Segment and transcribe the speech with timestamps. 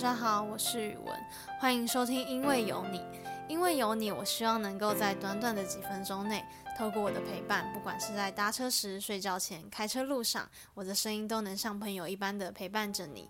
[0.00, 1.14] 大家好，我是宇文，
[1.60, 3.00] 欢迎收听《因为有你》。
[3.48, 6.42] 因为有你，我希望能够在短短的几分钟内，
[6.78, 13.28] 透过我的陪伴，不管是在搭车时、睡觉前、开车路上，我的声音都能像朋友一般的陪伴着你。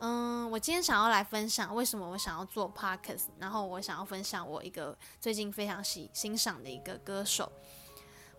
[0.00, 7.50] 嗯，我今天想要来分享为什么我想要做 podcast，然后我想要分享我一个最近非常喜欣赏的一个歌手。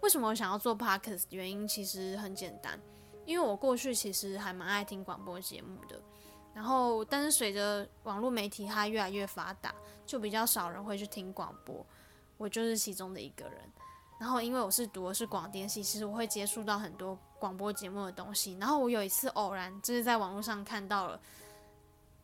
[0.01, 1.23] 为什么我想要做 podcast？
[1.31, 2.79] 原因其实很简单，
[3.25, 5.99] 因为我过去其实还蛮爱听广播节目的。
[6.53, 9.73] 然后，但是随着网络媒体它越来越发达，
[10.05, 11.85] 就比较少人会去听广播。
[12.37, 13.57] 我就是其中的一个人。
[14.19, 18.57] 然后，因为我是读的是广电系，其实我会接触到很多广播节目的东西。
[18.59, 21.19] 然后，我有一次偶然就是在网络上看到了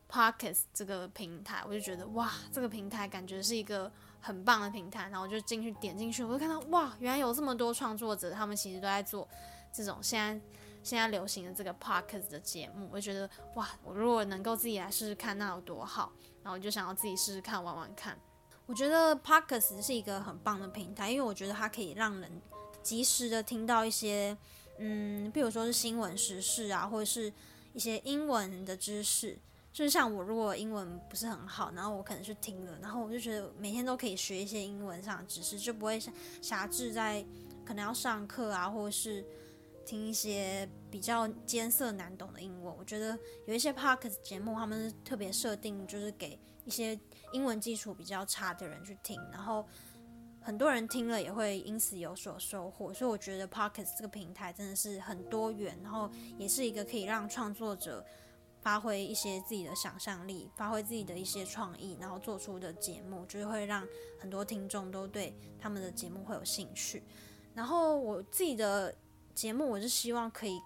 [0.10, 5.04] Podcast 这个平台，我就觉得哇，这个平台感觉是一个很棒的平台。
[5.04, 9.28] 然后我就进去点进去，我就看到哇，原来有这么多创作者，他们其实都在做
[9.72, 10.46] 这种现在。
[10.88, 16.14] 现在流行的这个 podcast 的节目，我觉得哇，我如果能够自己来试试看，那有多好。
[16.42, 18.18] 然后我就想要自己试试看，玩玩看。
[18.66, 22.42] 我觉得 podcast 是一个很棒的平台，因为我觉得它可以让人
[22.82, 24.38] 及时的听到一些，
[24.78, 27.34] 嗯，比如说是新闻时事啊，或者是
[27.74, 29.38] 一些英文的知识。
[29.74, 37.26] 就是像我如果英文不是很好，然后我可能去听了，然后我就觉得每天都可以学一些英文上的知识，就不会像辖制在
[37.66, 39.26] 可能要上课啊，或者是。
[39.88, 47.00] 听一些比较艰涩难懂的英文，我觉得有一些 podcast 节目，他们是特别设定，就是给一些
[47.32, 49.66] 英文基础比较差的人去听，然后
[50.42, 52.94] 很多人听了也会因此有所收获。
[52.94, 58.06] 所以我觉得 podcast 这个平台真的是很多元，然后也是一个可以让创作者
[58.60, 63.88] 发挥一些自己的想象力，发挥自己的一些创意，然后做出的节目，就是会让
[64.20, 67.02] 很多听众都对他们的节目会有兴趣。
[67.54, 68.94] 然后我自己的。
[69.38, 70.60] 节目我是希望可以，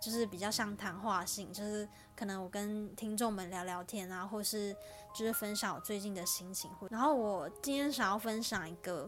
[0.00, 4.74] 就是比较像谈话性，就是可能我跟听众们聊聊天啊，或是
[5.14, 6.70] 就是分享我最近的心情。
[6.88, 9.06] 然后我今天想要分享一个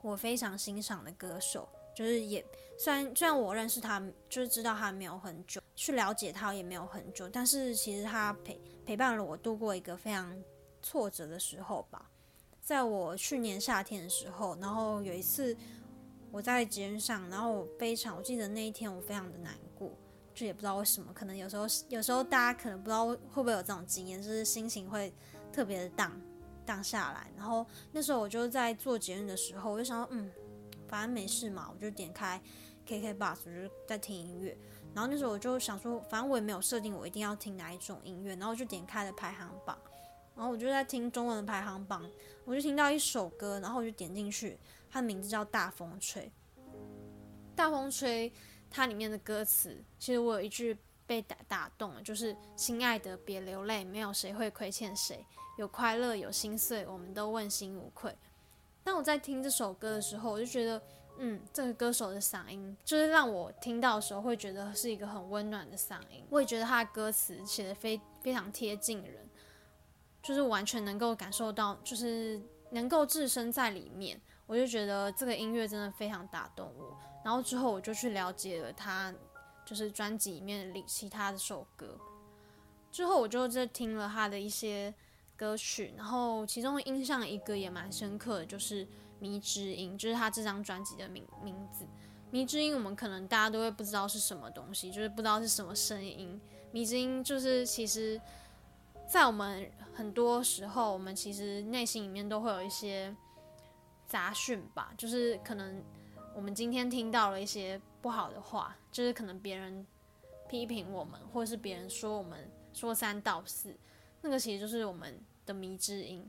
[0.00, 2.46] 我非常欣赏的歌手，就是也
[2.78, 10.32] 虽然虽然我认识他，就是知道他没有很久，去了解他也没有很久，但是其实他陪陪伴了我度过一个非常
[10.80, 12.08] 挫折的时候吧。
[12.62, 15.56] 在我去年夏天的时候，然后有一次。
[16.36, 19.90] 我在节目上，然后我非常，我记得那一天我非常的难过，
[20.34, 25.10] 就也不知道为什么，可能有时候有时候大家可能不知道会不会有这种经验，就是心情会
[25.50, 26.12] 特别的荡
[26.66, 27.30] 荡下来。
[27.38, 30.30] 然后那时候我就在做节目的时候，我就想说，嗯，
[30.86, 32.38] 反正没事嘛，我就点开
[32.84, 34.54] KK Bus，就是在听音乐。
[34.92, 39.78] 然后那时候我就想说，反正我也没有设定我一定要听哪一种音乐，然后我就点开了排行榜，
[40.36, 42.08] 然后我就在听中文的排行榜，
[42.44, 44.58] 我就听到一首歌，然后我就点进去。
[44.90, 46.22] 它的名字叫《大风吹》，
[47.56, 48.30] 《大风吹》
[48.70, 50.76] 它里面的歌词，其实我有一句
[51.06, 55.24] 被打打动了，就是“亲爱的，别流泪，没有谁会亏欠谁，
[55.58, 58.14] 有快乐有心碎，我们都问心无愧。”
[58.84, 60.80] 当我在听这首歌的时候，我就觉得，
[61.18, 66.24] 嗯，这个歌手的嗓音，就是让我听到的时候会觉得是一个很温暖的嗓音。
[66.30, 69.25] 我也觉得他的歌词写的非非常贴近人，
[70.26, 74.20] 就是完全能够感受到，就是能够置身在里面。
[74.46, 79.12] 我就觉得这个音乐真的非常打动我，然后之后我就去了解了他，
[79.64, 81.98] 就是专辑里面里其他的首歌。
[82.92, 84.92] 之后我就在听了他的一些
[85.36, 88.84] 歌曲，然后其中印象一个也蛮深刻的，就是
[89.18, 91.84] 《迷之音》，就是他这张专辑的名名字。
[92.30, 96.40] 《迷之音》我们可能大家都会不知道是什么东西，就是不知道是什么声音。
[96.72, 98.20] 《迷之音》就是其实，
[99.08, 103.14] 在我们很多时候，我们其实内心里面都会有一些。
[104.08, 105.82] 杂讯吧，就是可能
[106.32, 109.84] 我们今天听到了一些不好的话，就是可能别人
[110.48, 113.76] 批评我们，或者是别人说我们说三道四，
[114.22, 116.24] 那个其实就是我们的迷之音。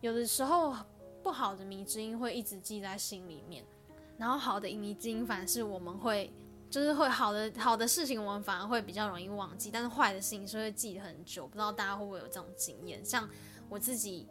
[0.00, 0.74] 有的时候
[1.22, 3.64] 不好的迷之音会一直记在心里面，
[4.16, 6.32] 然后好的迷之音反而是我们会
[6.70, 11.46] 就是会好的好的事情我们反而会比较容易忘记，但是坏的事情是会记得很久。
[11.46, 13.04] 不知道大家会不会有这种经验？
[13.04, 13.28] 像
[13.68, 14.28] 我自己。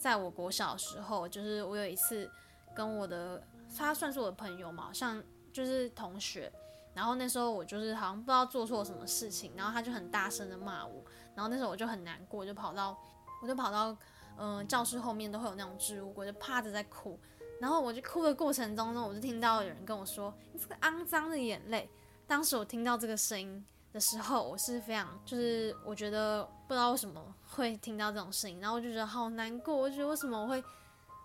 [0.00, 2.30] 在我国小时候，就是我有一次
[2.72, 3.42] 跟我的
[3.76, 5.20] 他算是我的朋友嘛，像
[5.52, 6.52] 就是同学，
[6.94, 11.04] 然后那时候我就是好像不知道做错什么事情，然后他就很大声的骂我，
[11.34, 12.96] 然后那时候我就很难过，就跑到
[13.42, 13.96] 我就跑到
[14.36, 17.18] 嗯教室后面都会有那种置物柜，就趴着在哭，
[17.60, 21.88] 然后我就哭的过程中呢，我就听到有人跟我说：“你这个肮脏的眼泪。”
[22.26, 23.64] 当时我听到这个声音。
[23.90, 29.74] 的时候，我是非常就是我觉得不知道为什么会听到这种声音，然后我就觉得好难过。
[29.74, 30.62] 我觉得为什么我会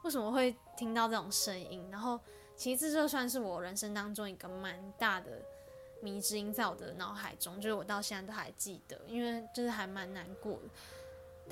[0.04, 1.86] 为什么会听到这种声音？
[1.92, 2.18] 然后
[2.56, 5.42] 其实这算是我人生当中一个蛮大的
[6.02, 10.62] 迷之音，在我的脑海中，就是我到现在都还记得，因为就是还蛮难过的。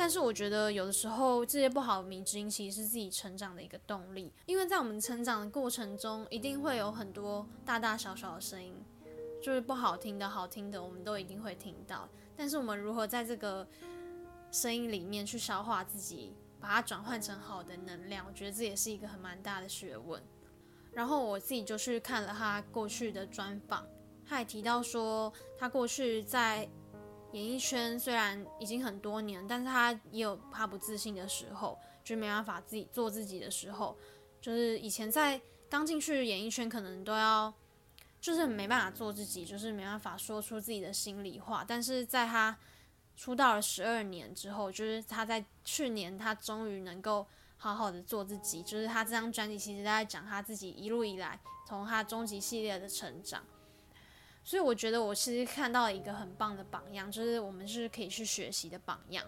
[0.01, 8.73] 但是我觉得有的时候这些不好的迷之音其实是自己成长的一个动力，因为在我们成长的过程中，一定会有很多大大小小的声音，
[9.43, 12.09] 就是不好听的、好听的，我们都一定会听到。
[12.35, 13.67] 但是我们如何在这个
[14.51, 20.19] 声音里面去消化自己，把它转换成好的能量，我觉得这也是一个很蛮大的学问。
[20.91, 23.85] 然后我自己就去看了他过去的专访，
[24.25, 26.67] 他也提到说，他过去在
[27.31, 33.97] 演艺圈虽然已经很多年，但是他也有他不自信的时候，就没办法自己做自己的时候，
[34.41, 35.39] 就是以前在
[35.69, 37.53] 刚进去演艺圈，可能都要
[38.19, 41.63] 就是没办法做自己，就是没办法说出自己的心里话。
[41.65, 42.57] 但是在他
[43.15, 47.25] 出道了十二年之后，就是他在去年，他终于能够
[47.55, 48.61] 好好的做自己。
[48.61, 53.41] 就是他这张专辑其实在讲他自己一路以来从他终极系列的成长。
[54.43, 59.25] 所以我觉得我其实看到了一个很棒的榜样，就是我们是可以去学习的榜样。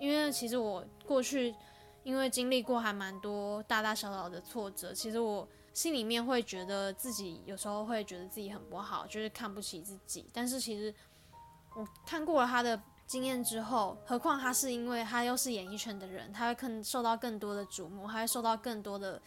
[0.00, 1.54] 因为其实我过去
[2.02, 10.28] 因为经历过还蛮多大大小小的挫折，其实我心里面会觉得自己有时候会觉得自己很不好，就是看不起自己。
[10.32, 10.92] 但是其实
[11.76, 19.20] 我看过了他的经验之后，何况他是因为他又是演艺圈的人，他会更受到更多的瞩目，他会受到更多的。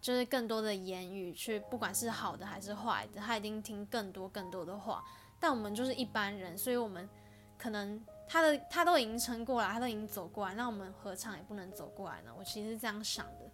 [0.00, 5.04] 就是更多的言语去，不管是好的还是坏的，他一定听更多更多的话。
[5.38, 7.08] 但我们就是一般人，所以我们
[7.58, 12.32] 可能他的他都已经撑过来，他都已经走过来，那我们何尝也不能走过来呢？
[12.38, 13.50] 我其实是这样想的，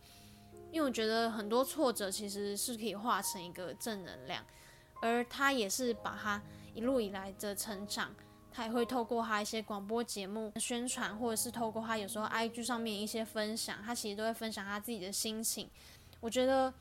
[0.70, 4.44] 因为我觉得很多挫折其实是可以化成一个正能量，
[5.00, 6.40] 而他也是把他
[6.74, 8.14] 一路以来的成长，
[8.52, 15.68] 他也会透过他一些广播节目宣传，或者是透过他有时候 IG 上面一些分享，他其实都会分享他自己的心情。
[16.22, 16.72] 我觉得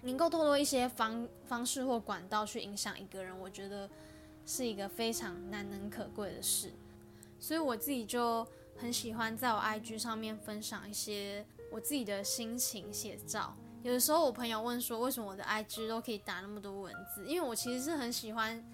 [0.00, 3.88] 能够透过一些方方式或管道去影响一个人，我觉得
[4.46, 6.72] 是一个非常难能可贵的事。
[7.38, 13.54] 所以我自己就很喜欢在我 IG 上面分享一些我自己的心情写照。
[13.82, 17.26] 有的时候我朋友问说，为什么我的 IG 都可以打那么多文字？
[17.26, 18.64] 因为我其实是很喜欢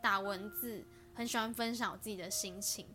[0.00, 2.86] 打文字，很喜欢分享我自己的心情。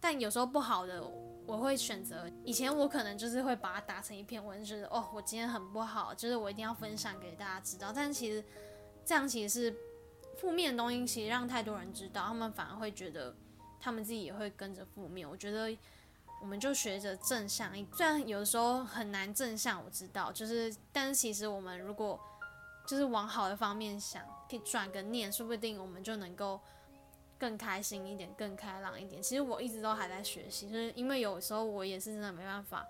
[0.00, 1.02] 但有时候不好的，
[1.48, 7.90] 我会选择以前我可能就是会把它打成一篇文，就是哦，我今天很不好，就是我一定要分享给大家知道。
[7.90, 8.44] 但其实
[9.02, 9.76] 这样其实是
[10.38, 13.34] 负面的东西，其实让太多人知道，他们反而会觉得
[13.80, 15.26] 他们自己也会跟着负面。
[15.26, 15.74] 我觉得
[16.42, 22.20] 我们就学着正向，虽然有的时候很难正向，我知道，就是但是其实我们如果
[22.86, 26.60] 就是往好的方面想，可以转个念，说不定我们就能够。
[27.38, 29.22] 更开心一点，更开朗一点。
[29.22, 32.86] 其实我一直都还在学习，就是因为有时候我也是真的没办法，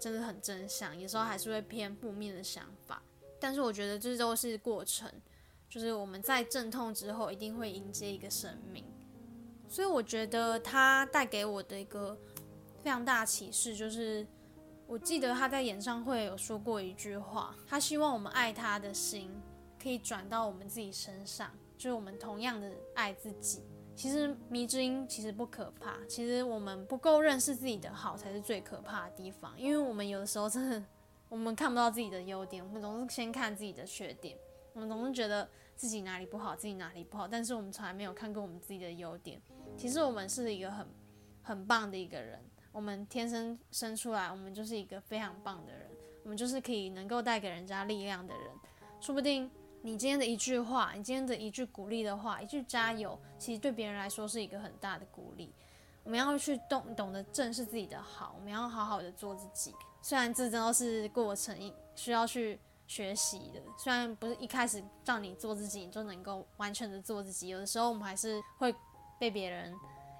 [0.00, 3.02] 真的很正向，有时候还是会偏负面的想法。
[3.38, 5.10] 但是我觉得这都是过程，
[5.68, 8.84] 就是我们在阵痛之后一定会迎接一个生命。
[9.68, 12.18] 所以我觉得他带给我的一个
[12.82, 14.26] 非常大启示，就是
[14.86, 19.30] 我记得他在演唱会有说过一句话，他希望我们爱他的心
[19.80, 21.50] 可以转到我们自己身上。
[21.80, 23.62] 就是我们同样的爱自己，
[23.96, 30.84] 其实迷之音其实不可怕，其实我们不够认识自己的好才是最可怕的地方，因为我们有的时候真的
[31.30, 34.36] 我们看不到自己的优点，我们总是先看自己的缺点，
[34.74, 39.40] 我们总是觉得自己哪里不好，自己哪里不好，但是我们从来没有看过我们自己的优点。
[39.78, 40.86] 其实我们是一个很
[41.40, 42.38] 很棒的一个人，
[42.72, 45.90] 我们天生生出来，我们就是一个非常棒的人，
[46.24, 48.44] 我们就是可以能够带给人家力量的人，
[49.00, 49.50] 说不定。
[49.82, 55.52] 你今天的一句话，你今天的一句鼓励的话，一句加油，其实对别人来说是一个很大的鼓励。
[56.04, 59.74] 我们要去懂懂得正视自己的好，我们要好好的做自己。
[60.02, 61.56] 虽然这真的是过程，
[61.94, 63.60] 需要去学习的。
[63.78, 67.48] 虽然不是一开始让你做自己，你就能够完全的做自己。
[67.48, 68.74] 有的时候我们还是会
[69.18, 69.74] 被别人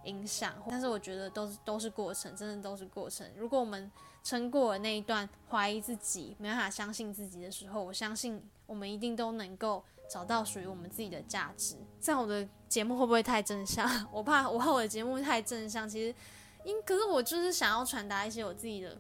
[0.05, 3.31] 影响，但是我觉得都是都是过程，真的都是过程。
[3.37, 3.91] 如果我们
[4.23, 8.43] 撑过了那一段怀疑自己、没办法相信自己的时候，我相信。
[8.67, 11.75] 我们一定都能够找到属于我们自己的价值。
[12.01, 13.85] 这样我的节目会不会太正向？
[14.13, 15.89] 我怕我怕我的节目太正向。
[15.89, 16.15] 其实，
[16.63, 18.97] 因可是我就是想要传达一些我自己的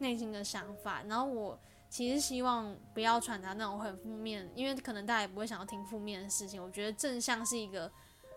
[0.00, 1.02] 内心的想法。
[1.08, 6.62] 然后我其实希望不要传达那种很负面，因为可能大家也不会想要听负面的事情。
[6.62, 7.90] 我觉得正向是一个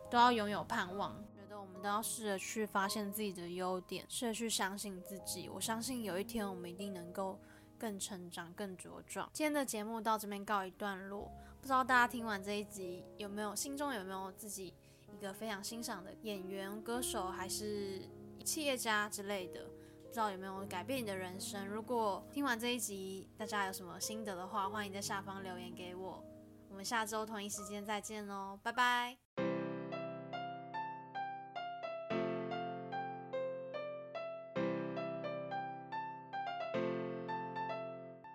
[0.10, 1.22] 都要拥有盼望。
[1.60, 5.50] 我们都要试着去发现自己的优点，试着去相信自己。
[5.50, 7.40] 我相信有一天我们一定能够。
[7.82, 9.28] 更成长，更茁壮。
[9.34, 14.72] 今天的节目到这边告一段落，不知道大家听完这一集有没有心中有没有自己
[15.12, 18.00] 一个非常欣赏的演员、歌手，还是
[18.46, 19.66] 企业家之类的？
[20.04, 21.68] 不知道有没有改变你的人生？
[21.68, 26.24] 如果听完这一集，大家有什么心得的话，欢迎在下方留言给我。
[26.70, 29.51] 我们下周同一时间再见哦，拜拜。